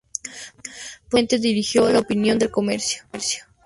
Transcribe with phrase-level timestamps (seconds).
[1.11, 3.03] Posteriormente dirigió "La Opinión-El Comercio".